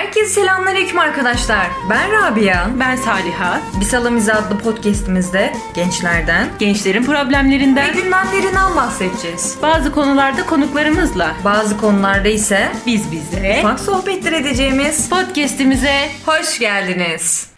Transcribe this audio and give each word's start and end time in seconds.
Herkese 0.00 0.26
selamünaleyküm 0.28 0.98
arkadaşlar. 0.98 1.66
Ben 1.90 2.12
Rabia. 2.12 2.66
Ben 2.80 2.96
Saliha. 2.96 3.60
Bisalamiz 3.80 4.28
adlı 4.28 4.58
podcastimizde 4.58 5.52
gençlerden 5.74 6.48
Gençlerin 6.58 7.02
ve 7.02 7.06
problemlerinden 7.06 7.94
gündemlerinden 7.94 8.76
bahsedeceğiz. 8.76 9.58
bazı 9.62 9.92
konularda 9.92 10.46
konuklarımızla 10.46 11.34
Bazı 11.44 11.78
konularda 11.78 12.28
ise 12.28 12.68
biz 12.86 13.12
bize 13.12 13.56
ufak 13.58 13.80
sohbetler 13.80 14.32
edeceğimiz 14.32 15.10
podcast'imize 15.10 16.10
hoş 16.26 16.58
geldiniz. 16.58 17.50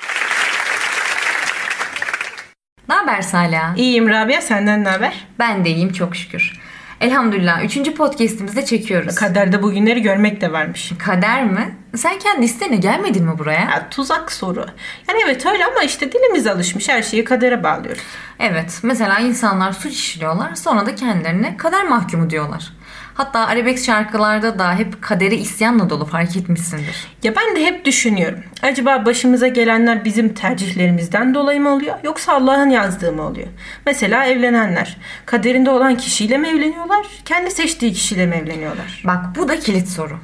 Ne 2.89 2.95
haber 2.95 3.23
Salih? 3.23 3.77
İyiyim 3.77 4.09
Rabia 4.09 4.41
senden 4.41 4.85
ne 4.85 4.89
haber? 4.89 5.27
Ben 5.39 5.65
de 5.65 5.71
iyiyim 5.71 5.93
çok 5.93 6.17
şükür. 6.17 6.62
Elhamdülillah. 7.03 7.65
Üçüncü 7.65 7.95
podcastimizde 7.95 8.65
çekiyoruz. 8.65 9.15
Kaderde 9.15 9.63
bugünleri 9.63 10.03
görmek 10.03 10.41
de 10.41 10.53
varmış. 10.53 10.93
Kader 10.99 11.45
mi? 11.45 11.77
Sen 11.97 12.19
kendi 12.19 12.45
isteğine 12.45 12.77
gelmedin 12.77 13.25
mi 13.25 13.39
buraya? 13.39 13.61
Ya, 13.61 13.89
tuzak 13.91 14.33
soru. 14.33 14.67
Yani 15.09 15.21
evet 15.25 15.47
öyle 15.47 15.65
ama 15.65 15.83
işte 15.83 16.13
dilimiz 16.13 16.47
alışmış 16.47 16.89
her 16.89 17.03
şeyi 17.03 17.25
kadere 17.25 17.63
bağlıyoruz. 17.63 18.03
Evet. 18.39 18.81
Mesela 18.83 19.19
insanlar 19.19 19.73
suç 19.73 19.93
işliyorlar 19.93 20.55
sonra 20.55 20.87
da 20.87 20.95
kendilerine 20.95 21.57
kader 21.57 21.85
mahkumu 21.85 22.31
diyorlar. 22.31 22.73
Hatta 23.15 23.47
arabesk 23.47 23.85
şarkılarda 23.85 24.59
da 24.59 24.75
hep 24.75 25.03
kadere 25.03 25.37
isyanla 25.37 25.91
dolu 25.91 26.05
fark 26.05 26.37
etmişsindir. 26.37 27.07
Ya 27.23 27.35
ben 27.37 27.57
de 27.57 27.65
hep 27.65 27.85
düşünüyorum. 27.85 28.39
Acaba 28.63 29.07
başımıza 29.07 29.49
gelenler 29.49 30.05
bizim 30.05 30.35
tercihlerimizden 30.35 31.35
dolayı 31.35 31.61
mı 31.61 31.71
oluyor 31.71 31.97
yoksa 32.05 32.33
Allah'ın 32.33 32.71
yazdığı 32.71 33.13
mı 33.13 33.23
oluyor? 33.23 33.49
Mesela 33.87 34.27
evlenenler 34.27 34.97
kaderinde 35.27 35.71
olan 35.71 35.97
kişiyle 35.97 36.39
mi 36.39 36.49
evleniyorlar? 36.49 37.07
Kendi 37.25 37.51
seçtiği 37.51 37.93
kişiyle 37.93 38.27
mi 38.27 38.35
evleniyorlar? 38.35 39.03
Bak 39.07 39.25
bu 39.37 39.49
da 39.49 39.61
kilit 39.61 39.89
soru. 39.89 40.19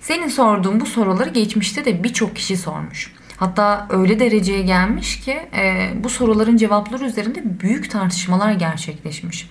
Senin 0.00 0.28
sorduğun 0.28 0.80
bu 0.80 0.86
soruları 0.86 1.28
geçmişte 1.28 1.84
de 1.84 2.04
birçok 2.04 2.36
kişi 2.36 2.56
sormuş. 2.56 3.12
Hatta 3.36 3.86
öyle 3.90 4.18
dereceye 4.18 4.62
gelmiş 4.62 5.20
ki 5.20 5.32
e, 5.56 5.90
bu 6.04 6.08
soruların 6.08 6.56
cevapları 6.56 7.04
üzerinde 7.04 7.60
büyük 7.60 7.90
tartışmalar 7.90 8.52
gerçekleşmiş. 8.52 9.48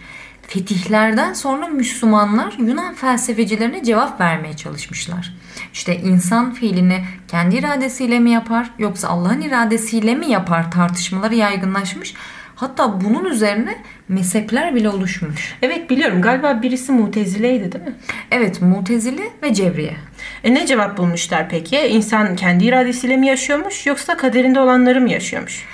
Fetihlerden 0.48 1.34
sonra 1.34 1.68
Müslümanlar 1.68 2.54
Yunan 2.60 2.94
felsefecilerine 2.94 3.84
cevap 3.84 4.22
vermeye 4.22 4.54
çalışmışlar. 4.56 5.34
İşte 5.74 5.98
insan 5.98 6.54
fiilini 6.54 7.04
kendi 7.28 7.56
iradesiyle 7.56 8.20
mi 8.20 8.32
yapar 8.32 8.70
yoksa 8.80 9.08
Allah'ın 9.08 9.42
iradesiyle 9.42 10.16
mi 10.16 10.30
yapar 10.32 10.72
tartışmaları 10.72 11.36
yaygınlaşmış. 11.36 12.14
Hatta 12.56 13.02
bunun 13.02 13.26
üzerine 13.26 13.78
mezhepler 14.08 14.76
bile 14.76 14.90
oluşmuş. 14.90 15.56
Evet 15.62 15.90
biliyorum 15.90 16.22
galiba 16.22 16.62
birisi 16.62 16.92
mutezileydi 16.92 17.72
değil 17.72 17.86
mi? 17.86 17.96
Evet 18.32 18.62
Mutezili 18.62 19.30
ve 19.44 19.54
Cebriye. 19.54 19.96
E 20.44 20.54
ne 20.54 20.66
cevap 20.66 20.98
bulmuşlar 20.98 21.50
peki? 21.50 21.78
İnsan 21.78 22.36
kendi 22.36 22.66
iradesiyle 22.66 23.18
mi 23.18 23.28
yaşıyormuş 23.28 23.86
yoksa 23.86 24.18
kaderinde 24.18 24.60
olanları 24.60 25.02
mı 25.02 25.10
yaşıyormuş? 25.10 25.66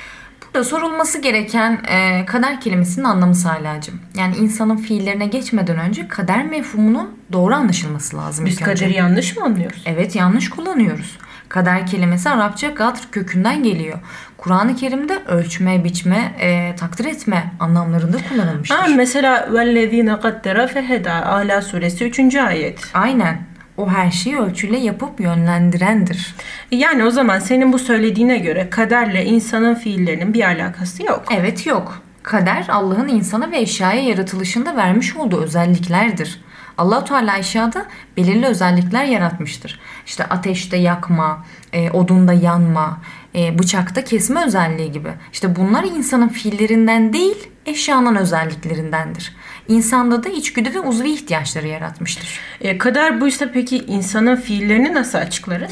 Burada 0.54 0.64
sorulması 0.70 1.22
gereken 1.22 1.80
e, 1.88 2.26
kader 2.26 2.62
kelimesinin 2.62 3.06
anlamı 3.06 3.36
Salih'cığım. 3.36 4.00
Yani 4.18 4.36
insanın 4.36 4.78
fiillerine 4.78 5.26
geçmeden 5.26 5.78
önce 5.78 6.08
kader 6.08 6.46
mefhumunun 6.46 7.10
doğru 7.32 7.56
anlaşılması 7.56 8.18
lazım. 8.18 8.46
Biz 8.46 8.54
ilk 8.54 8.68
önce. 8.68 8.86
kaderi 8.86 8.98
yanlış 8.98 9.38
mı 9.38 9.44
anlıyoruz? 9.44 9.84
Evet 9.86 10.16
yanlış 10.16 10.50
kullanıyoruz. 10.50 11.18
Kader 11.50 11.88
kelimesi 11.88 12.30
Arapça 12.30 12.68
gadr 12.70 13.00
kökünden 13.12 13.64
geliyor. 13.64 14.00
Kur'an-ı 14.38 14.76
Kerim'de 14.76 15.20
ölçme, 15.28 15.84
biçme, 15.84 16.36
e, 16.40 16.76
takdir 16.76 17.06
etme 17.06 17.52
anlamlarında 17.60 18.18
kullanılmıştır. 18.30 18.76
Ha, 18.76 18.88
mesela 18.96 19.50
vellezine 19.54 20.20
kaddera 20.20 20.68
feheda 20.68 21.26
Ala 21.26 21.62
suresi 21.62 22.06
3. 22.06 22.36
ayet. 22.36 22.80
Aynen. 22.94 23.51
O 23.82 23.90
her 23.90 24.12
şeyi 24.12 24.38
ölçüyle 24.38 24.78
yapıp 24.78 25.20
yönlendirendir. 25.20 26.36
Yani 26.72 27.04
o 27.04 27.10
zaman 27.10 27.40
senin 27.40 27.74
bu 27.74 27.80
söylediğine 27.80 28.38
göre 28.38 28.70
kaderle 28.70 29.26
insanın 29.26 29.76
fiillerinin 29.76 30.34
bir 30.34 30.44
alakası 30.44 31.03
yok. 31.03 31.24
Evet 31.31 31.66
yok. 31.66 32.02
Kader 32.24 32.66
Allah'ın 32.69 33.08
insana 33.08 33.52
ve 33.52 33.59
eşyaya 33.59 34.02
yaratılışında 34.02 34.75
vermiş 34.75 35.16
olduğu 35.16 35.42
özelliklerdir. 35.42 36.42
allah 36.78 37.06
Teala 37.06 37.38
eşyada 37.38 37.86
belirli 38.18 38.46
özellikler 38.46 39.03
yaratmıştır. 39.06 39.80
İşte 40.06 40.25
ateşte 40.25 40.78
yakma, 40.78 41.46
e, 41.74 41.92
odunda 41.92 42.34
yanma, 42.34 43.02
e, 43.36 43.59
bıçakta 43.59 44.03
kesme 44.03 44.46
özelliği 44.46 44.92
gibi. 44.92 45.09
İşte 45.34 45.56
bunlar 45.56 45.84
insanın 45.84 46.28
fiillerinden 46.28 47.13
değil, 47.13 47.50
eşyanın 47.66 48.16
özelliklerindendir. 48.16 49.36
İnsanda 49.68 50.24
da 50.24 50.30
içgüdü 50.30 50.74
ve 50.74 50.80
uzvi 50.80 51.12
ihtiyaçları 51.12 51.68
yaratmıştır. 51.68 52.40
E, 52.62 52.78
kader 52.78 53.22
buysa 53.22 53.52
peki 53.54 53.78
insanın 53.78 54.36
fiillerini 54.36 54.94
nasıl 54.94 55.18
açıklarız? 55.18 55.72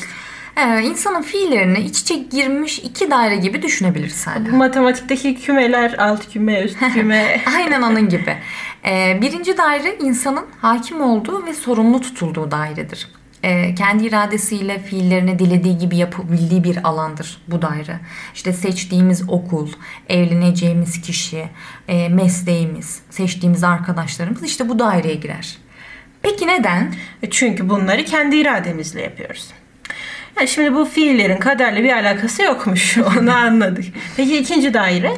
Ee, 0.58 0.82
insanın 0.82 1.22
fiillerini 1.22 1.80
iç 1.80 2.00
içe 2.00 2.16
girmiş 2.16 2.80
iki 2.80 3.12
daire 3.12 3.36
gibi 3.36 3.62
düşünebiliriz 3.62 4.28
hala. 4.28 4.56
Matematikteki 4.56 5.36
kümeler 5.36 5.94
alt 5.94 6.34
küme, 6.34 6.64
üst 6.64 6.80
küme. 6.94 7.42
Aynen 7.56 7.82
onun 7.82 8.10
gibi. 8.10 8.38
Ee, 8.86 9.18
birinci 9.22 9.58
daire 9.58 9.96
insanın 10.00 10.46
hakim 10.62 11.02
olduğu 11.02 11.46
ve 11.46 11.54
sorumlu 11.54 12.02
tutulduğu 12.02 12.52
dairedir. 12.52 13.08
Ee, 13.44 13.76
kendi 13.76 14.06
iradesiyle 14.06 14.80
fiillerini 14.80 15.40
dilediği 15.40 15.78
gibi 15.78 15.98
yapabildiği 15.98 16.64
bir 16.64 16.88
alandır 16.88 17.42
bu 17.48 17.62
daire. 17.62 18.00
İşte 18.36 18.54
seçtiğimiz 18.54 19.30
okul, 19.30 19.70
evleneceğimiz 20.10 21.02
kişi, 21.02 21.50
e, 21.88 22.10
mesleğimiz, 22.10 23.00
seçtiğimiz 23.10 23.64
arkadaşlarımız 23.64 24.44
işte 24.44 24.70
bu 24.70 24.80
daireye 24.80 25.16
girer. 25.16 25.58
Peki 26.22 26.48
neden? 26.48 26.94
E, 27.24 27.30
Çünkü 27.30 27.70
bunları 27.70 28.06
kendi 28.06 28.36
irademizle 28.36 29.02
yapıyoruz. 29.02 29.48
Yani 30.38 30.48
şimdi 30.48 30.76
bu 30.76 30.86
fiillerin 30.86 31.38
kaderle 31.38 31.84
bir 31.84 31.94
alakası 31.94 32.42
yokmuş. 32.44 32.98
Onu 33.20 33.36
anladık. 33.36 33.86
Peki 34.18 34.38
ikinci 34.38 34.74
daire? 34.74 35.14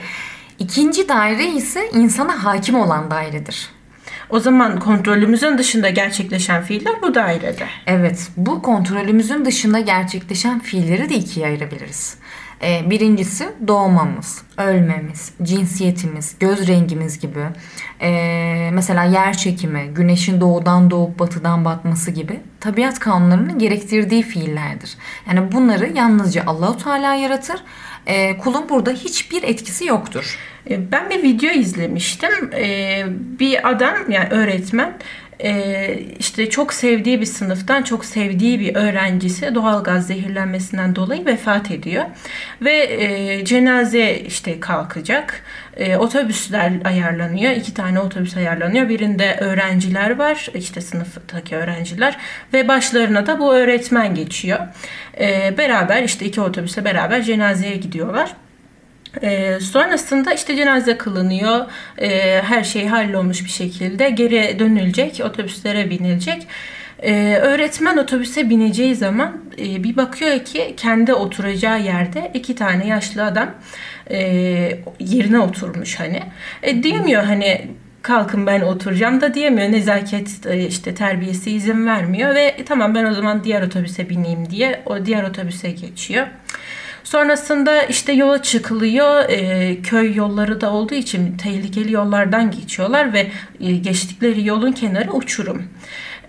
İkinci 0.60 1.10
daire 1.10 1.48
ise 1.48 1.90
insana 1.94 2.44
hakim 2.44 2.76
olan 2.76 3.12
dairedir. 3.12 3.70
O 4.32 4.40
zaman 4.40 4.80
kontrolümüzün 4.80 5.58
dışında 5.58 5.90
gerçekleşen 5.90 6.64
fiiller 6.64 7.02
bu 7.02 7.16
dairede. 7.16 7.66
Evet, 7.88 8.28
bu 8.38 8.62
kontrolümüzün 8.62 9.46
dışında 9.46 9.80
gerçekleşen 9.80 10.60
fiilleri 10.60 11.10
de 11.10 11.16
ikiye 11.16 11.46
ayırabiliriz. 11.46 12.18
Ee, 12.64 12.90
birincisi 12.90 13.50
doğmamız, 13.68 14.42
ölmemiz, 14.58 15.34
cinsiyetimiz, 15.44 16.36
göz 16.40 16.68
rengimiz 16.68 17.20
gibi. 17.20 17.40
Ee, 18.02 18.70
mesela 18.74 19.04
yer 19.04 19.38
çekimi, 19.38 19.82
güneşin 19.96 20.42
doğudan 20.42 20.92
doğup 20.92 21.20
batıdan 21.20 21.66
batması 21.66 22.12
gibi 22.12 22.40
tabiat 22.60 23.00
kanunlarının 23.00 23.60
gerektirdiği 23.60 24.24
fiillerdir. 24.24 24.98
Yani 25.28 25.52
bunları 25.52 25.92
yalnızca 25.98 26.44
Allahu 26.48 26.78
Teala 26.84 27.16
yaratır. 27.16 27.64
Ee, 28.06 28.38
kulun 28.38 28.70
burada 28.70 28.92
hiçbir 28.92 29.44
etkisi 29.44 29.86
yoktur. 29.86 30.38
E, 30.70 30.92
Ben 30.92 31.10
bir 31.10 31.24
video 31.24 31.50
izlemiştim. 31.50 32.54
E, 32.54 33.04
Bir 33.40 33.70
adam 33.70 33.96
yani 34.10 34.28
öğretmen 34.30 34.94
e, 35.44 36.00
işte 36.20 36.50
çok 36.50 36.74
sevdiği 36.74 37.22
bir 37.22 37.26
sınıftan 37.26 37.84
çok 37.84 38.06
sevdiği 38.06 38.60
bir 38.60 38.76
öğrencisi 38.76 39.56
doğalgaz 39.56 40.08
zehirlenmesinden 40.08 40.96
dolayı 40.96 41.26
vefat 41.26 41.72
ediyor. 41.72 42.06
Ve 42.62 42.78
e, 43.04 43.46
cenaze 43.46 44.16
işte 44.20 44.60
kalkacak. 44.60 45.44
E, 45.78 45.98
Otobüsler 45.98 46.72
ayarlanıyor. 46.86 47.52
iki 47.52 47.74
tane 47.74 48.00
otobüs 48.00 48.38
ayarlanıyor. 48.38 48.90
Birinde 48.90 49.38
öğrenciler 49.40 50.18
var. 50.18 50.48
işte 50.54 50.82
sınıftaki 50.82 51.56
öğrenciler. 51.56 52.18
Ve 52.54 52.68
başlarına 52.68 53.28
da 53.28 53.40
bu 53.40 53.56
öğretmen 53.56 54.16
geçiyor. 54.16 54.60
E, 55.20 55.58
Beraber 55.58 56.04
işte 56.04 56.26
iki 56.26 56.42
otobüse 56.42 56.86
beraber 56.86 57.22
cenazeye 57.22 57.76
gidiyorlar. 57.76 58.36
Ee, 59.24 59.60
sonrasında 59.62 60.34
işte 60.34 60.56
cenaze 60.56 60.98
kılınıyor. 60.98 61.66
Ee, 62.02 62.42
her 62.42 62.64
şey 62.64 62.88
hallolmuş 62.88 63.44
bir 63.46 63.50
şekilde 63.50 64.10
geri 64.10 64.60
dönülecek, 64.60 65.22
otobüslere 65.26 65.90
binilecek. 65.90 66.48
Ee, 67.04 67.38
öğretmen 67.42 67.98
otobüse 67.98 68.50
bineceği 68.50 68.96
zaman 68.96 69.38
e, 69.60 69.84
bir 69.84 69.98
bakıyor 69.98 70.40
ki 70.40 70.74
kendi 70.78 71.14
oturacağı 71.14 71.82
yerde 71.82 72.32
iki 72.34 72.56
tane 72.56 72.88
yaşlı 72.88 73.26
adam 73.26 73.50
e, 74.12 74.18
yerine 75.00 75.40
oturmuş 75.40 76.00
hani. 76.00 76.20
E, 76.64 76.84
diyemiyor 76.84 77.24
hani 77.24 77.68
kalkın 78.02 78.48
ben 78.48 78.62
oturacağım 78.62 79.22
da 79.22 79.34
diyemiyor. 79.34 79.72
Nezaket 79.72 80.46
e, 80.46 80.68
işte 80.68 80.96
terbiyesi 80.96 81.52
izin 81.52 81.88
vermiyor 81.88 82.36
ve 82.36 82.42
"E, 82.44 82.66
tamam 82.66 82.96
ben 82.96 83.06
o 83.06 83.14
zaman 83.14 83.44
diğer 83.44 83.62
otobüse 83.62 84.10
bineyim 84.10 84.50
diye 84.50 84.82
o 84.86 85.06
diğer 85.06 85.24
otobüse 85.24 85.72
geçiyor. 85.72 86.28
Sonrasında 87.04 87.84
işte 87.84 88.14
yola 88.14 88.44
çıkılıyor. 88.44 89.30
E, 89.30 89.82
köy 89.82 90.16
yolları 90.16 90.62
da 90.62 90.74
olduğu 90.74 90.96
için 90.96 91.38
tehlikeli 91.38 91.92
yollardan 91.92 92.52
geçiyorlar 92.52 93.14
ve 93.14 93.28
e, 93.60 93.72
geçtikleri 93.72 94.48
yolun 94.48 94.72
kenarı 94.72 95.12
uçurum. 95.12 95.64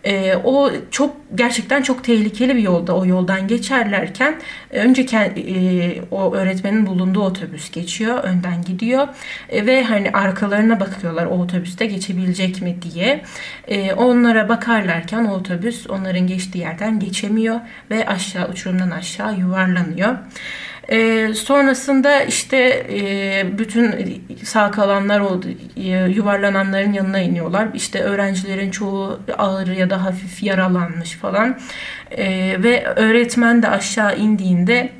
E, 0.04 0.36
o 0.44 0.70
çok 0.90 1.16
gerçekten 1.34 1.82
çok 1.82 2.04
tehlikeli 2.04 2.56
bir 2.56 2.62
yolda 2.62 2.96
o 2.96 3.06
yoldan 3.06 3.48
geçerlerken 3.48 4.40
e, 4.70 4.80
önce 4.80 5.02
e, 5.02 6.02
o 6.10 6.34
öğretmenin 6.34 6.86
bulunduğu 6.86 7.22
otobüs 7.22 7.70
geçiyor 7.70 8.24
önden 8.24 8.62
gidiyor 8.62 9.08
e, 9.48 9.66
ve 9.66 9.84
hani 9.84 10.10
arkalarına 10.10 10.80
bakıyorlar 10.80 11.26
o 11.26 11.38
otobüste 11.38 11.86
geçebilecek 11.86 12.62
mi 12.62 12.76
diye 12.82 13.22
e, 13.68 13.92
onlara 13.92 14.48
bakarlarken 14.48 15.24
o 15.24 15.34
otobüs 15.34 15.86
onların 15.90 16.26
geçtiği 16.26 16.58
yerden 16.58 17.00
geçemiyor 17.00 17.60
ve 17.90 18.06
aşağı 18.06 18.48
uçurumdan 18.48 18.90
aşağı 18.90 19.38
yuvarlanıyor. 19.38 20.16
E, 20.88 21.28
sonrasında 21.34 22.22
işte 22.22 22.86
e, 22.90 23.58
bütün 23.58 23.94
sağ 24.44 24.70
kalanlar 24.70 25.20
oldu, 25.20 25.46
e, 25.76 25.88
yuvarlananların 25.88 26.92
yanına 26.92 27.18
iniyorlar. 27.18 27.68
İşte 27.74 28.00
öğrencilerin 28.00 28.70
çoğu 28.70 29.20
ağır 29.38 29.66
ya 29.66 29.90
da 29.90 30.04
hafif 30.04 30.42
yaralanmış 30.42 31.12
falan. 31.12 31.58
E, 32.10 32.26
ve 32.62 32.84
öğretmen 32.84 33.62
de 33.62 33.68
aşağı 33.68 34.16
indiğinde 34.16 34.92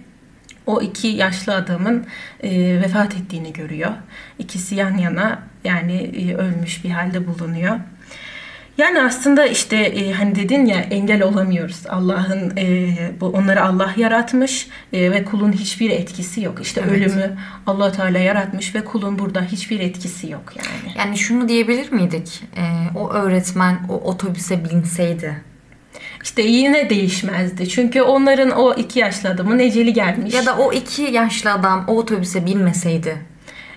o 0.66 0.82
iki 0.82 1.08
yaşlı 1.08 1.54
adamın 1.54 2.06
e, 2.42 2.80
vefat 2.82 3.14
ettiğini 3.14 3.52
görüyor. 3.52 3.90
İkisi 4.38 4.74
yan 4.74 4.98
yana 4.98 5.42
yani 5.64 5.96
e, 5.96 6.34
ölmüş 6.34 6.84
bir 6.84 6.90
halde 6.90 7.26
bulunuyor. 7.26 7.76
Yani 8.78 9.02
aslında 9.02 9.46
işte 9.46 9.76
e, 9.76 10.12
hani 10.12 10.34
dedin 10.34 10.66
ya 10.66 10.80
engel 10.80 11.22
olamıyoruz. 11.22 11.82
Allah'ın 11.88 12.52
e, 12.56 12.96
bu 13.20 13.26
onları 13.26 13.64
Allah 13.64 13.94
yaratmış 13.96 14.68
e, 14.92 15.10
ve 15.10 15.24
kulun 15.24 15.52
hiçbir 15.52 15.90
etkisi 15.90 16.40
yok. 16.40 16.58
İşte 16.62 16.82
evet. 16.88 16.96
ölümü 16.96 17.38
Allah 17.66 17.92
Teala 17.92 18.18
yaratmış 18.18 18.74
ve 18.74 18.84
kulun 18.84 19.18
burada 19.18 19.42
hiçbir 19.42 19.80
etkisi 19.80 20.30
yok 20.30 20.52
yani. 20.56 20.94
Yani 20.98 21.18
şunu 21.18 21.48
diyebilir 21.48 21.92
miydik? 21.92 22.42
E, 22.56 22.62
o 22.98 23.10
öğretmen 23.10 23.78
o 23.88 23.94
otobüse 23.94 24.64
binseydi 24.64 25.42
işte 26.22 26.42
yine 26.42 26.90
değişmezdi. 26.90 27.68
Çünkü 27.68 28.02
onların 28.02 28.50
o 28.50 28.74
iki 28.74 28.98
yaşlı 28.98 29.28
adamın 29.28 29.58
eceli 29.58 29.92
gelmiş. 29.92 30.34
Ya 30.34 30.46
da 30.46 30.56
o 30.56 30.72
iki 30.72 31.02
yaşlı 31.02 31.52
adam 31.52 31.84
o 31.88 31.96
otobüse 31.96 32.46
binmeseydi 32.46 33.31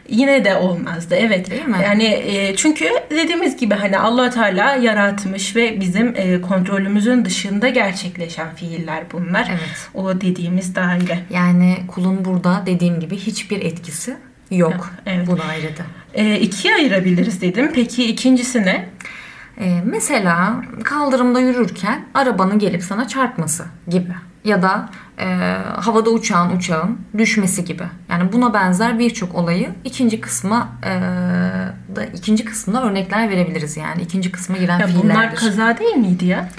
yine 0.10 0.46
de 0.46 0.56
olmazdı. 0.56 1.16
Evet. 1.16 1.52
Değil 1.52 1.66
mi? 1.66 1.78
Yani 1.84 2.06
e, 2.06 2.56
çünkü 2.56 2.86
dediğimiz 3.10 3.58
gibi 3.58 3.74
hani 3.74 4.00
Allah 4.00 4.30
Teala 4.30 4.76
yaratmış 4.76 5.56
ve 5.56 5.80
bizim 5.82 6.14
e, 6.16 6.42
kontrolümüzün 6.42 7.26
dışında 7.26 7.70
gerçekleşen 7.70 8.56
fiiller 8.56 9.04
bunlar. 9.12 9.48
Evet. 9.50 9.90
O 9.94 10.22
dediğimiz 10.22 10.76
daire. 10.76 11.20
Yani 11.30 11.78
kulun 11.88 12.26
burada 12.26 12.64
dediğim 12.66 13.00
gibi 13.00 13.18
hiçbir 13.18 13.62
etkisi 13.62 14.18
yok. 14.52 14.92
Evet. 15.06 15.28
Bunu 15.28 15.44
ayırdı. 15.50 15.86
E, 16.14 16.40
ikiye 16.40 16.76
ayırabiliriz 16.76 17.42
dedim. 17.42 17.72
Peki 17.76 18.06
ikincisi 18.06 18.62
ne? 18.62 18.86
Ee, 19.60 19.82
mesela 19.86 20.62
kaldırımda 20.84 21.40
yürürken 21.40 22.06
arabanın 22.14 22.60
gelip 22.60 22.84
sana 22.84 23.08
çarpması 23.08 23.66
gibi 23.88 24.14
ya 24.46 24.62
da 24.62 24.90
e, 25.20 25.26
havada 25.76 26.10
uçağın 26.10 26.58
uçağın 26.58 27.00
düşmesi 27.18 27.66
gibi. 27.66 27.84
Yani 28.10 28.34
buna 28.34 28.54
benzer 28.54 29.00
birçok 29.00 29.36
olayı 29.36 29.70
ikinci 29.84 30.22
kısma 30.22 30.70
e, 30.84 30.92
da 31.96 32.06
ikinci 32.06 32.46
kısımda 32.46 32.84
örnekler 32.84 33.30
verebiliriz 33.30 33.78
yani 33.78 34.02
ikinci 34.02 34.32
kısma 34.32 34.58
giren 34.58 34.80
ya 34.80 34.88
fiillerdir. 34.88 35.10
Bunlar 35.10 35.36
kaza 35.36 35.78
değil 35.78 35.96
miydi 35.96 36.26
ya? 36.26 36.50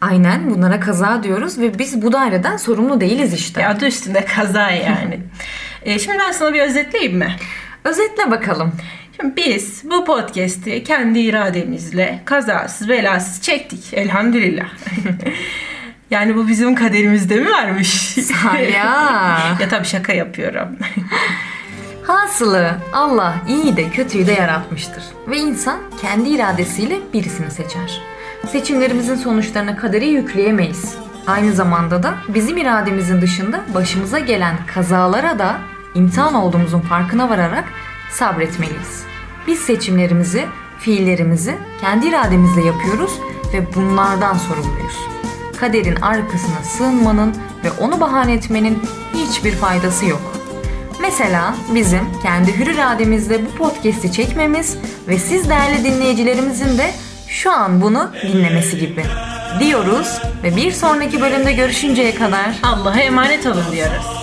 Aynen 0.00 0.50
bunlara 0.50 0.80
kaza 0.80 1.22
diyoruz 1.22 1.58
ve 1.58 1.78
biz 1.78 2.02
bu 2.02 2.12
daireden 2.12 2.56
sorumlu 2.56 3.00
değiliz 3.00 3.34
işte. 3.34 3.60
Ya 3.62 3.70
adı 3.70 3.86
üstünde 3.86 4.24
kaza 4.24 4.70
yani. 4.70 5.20
e, 5.82 5.98
şimdi 5.98 6.18
ben 6.18 6.32
sana 6.32 6.54
bir 6.54 6.60
özetleyeyim 6.60 7.18
mi? 7.18 7.36
Özetle 7.84 8.30
bakalım. 8.30 8.72
Biz 9.22 9.82
bu 9.90 10.04
podcast'i 10.04 10.84
kendi 10.84 11.18
irademizle 11.18 12.20
kazasız 12.24 12.88
belasız 12.88 13.42
çektik 13.42 13.94
elhamdülillah. 13.94 14.68
Yani 16.10 16.36
bu 16.36 16.48
bizim 16.48 16.74
kaderimizde 16.74 17.36
mi 17.36 17.50
varmış? 17.50 18.16
ya. 18.72 19.38
ya 19.60 19.68
tabii 19.70 19.86
şaka 19.86 20.12
yapıyorum. 20.12 20.68
Hasılı 22.06 22.70
Allah 22.92 23.34
iyi 23.48 23.76
de 23.76 23.90
kötüyü 23.90 24.26
de 24.26 24.32
yaratmıştır. 24.32 25.02
Ve 25.28 25.38
insan 25.38 25.78
kendi 26.00 26.28
iradesiyle 26.28 26.98
birisini 27.14 27.50
seçer. 27.50 28.02
Seçimlerimizin 28.48 29.14
sonuçlarına 29.14 29.76
kaderi 29.76 30.06
yükleyemeyiz. 30.08 30.94
Aynı 31.26 31.52
zamanda 31.52 32.02
da 32.02 32.14
bizim 32.28 32.58
irademizin 32.58 33.20
dışında 33.20 33.60
başımıza 33.74 34.18
gelen 34.18 34.56
kazalara 34.66 35.38
da 35.38 35.58
imtihan 35.94 36.34
olduğumuzun 36.34 36.80
farkına 36.80 37.30
vararak 37.30 37.64
sabretmeliyiz. 38.10 39.09
Biz 39.50 39.58
seçimlerimizi, 39.58 40.46
fiillerimizi 40.78 41.58
kendi 41.80 42.08
irademizle 42.08 42.62
yapıyoruz 42.64 43.10
ve 43.52 43.74
bunlardan 43.74 44.34
sorumluyuz 44.34 44.96
kaderin 45.60 45.96
arkasına 45.96 46.62
sığınmanın 46.62 47.34
ve 47.64 47.70
onu 47.70 48.00
bahane 48.00 48.32
etmenin 48.32 48.82
hiçbir 49.14 49.52
faydası 49.52 50.06
yok. 50.06 50.32
Mesela 51.00 51.54
bizim 51.74 52.00
kendi 52.22 52.58
hür 52.58 52.66
irademizle 52.66 53.46
bu 53.46 53.50
podcast'i 53.50 54.12
çekmemiz 54.12 54.76
ve 55.08 55.18
siz 55.18 55.48
değerli 55.48 55.84
dinleyicilerimizin 55.84 56.78
de 56.78 56.90
şu 57.28 57.52
an 57.52 57.80
bunu 57.82 58.10
dinlemesi 58.22 58.78
gibi 58.78 59.04
diyoruz 59.60 60.20
ve 60.42 60.56
bir 60.56 60.72
sonraki 60.72 61.20
bölümde 61.20 61.52
görüşünceye 61.52 62.14
kadar 62.14 62.58
Allah'a 62.62 63.00
emanet 63.00 63.46
olun 63.46 63.64
diyoruz. 63.72 64.19